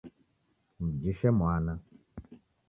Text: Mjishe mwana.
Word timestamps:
Mjishe 0.83 1.29
mwana. 1.37 1.73